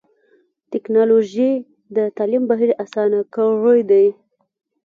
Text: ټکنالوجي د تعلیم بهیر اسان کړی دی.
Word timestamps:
ټکنالوجي 0.71 1.51
د 1.95 1.97
تعلیم 2.17 2.43
بهیر 2.49 2.71
اسان 2.83 3.11
کړی 3.35 3.81
دی. 3.89 4.05